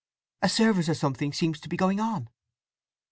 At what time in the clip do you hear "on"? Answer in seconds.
1.99-2.27